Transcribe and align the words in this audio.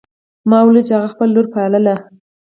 ما 0.49 0.59
ولیدل 0.65 0.85
چې 0.87 0.93
هغه 0.97 1.07
خپله 1.13 1.31
لور 1.35 1.47
پالي 1.53 1.93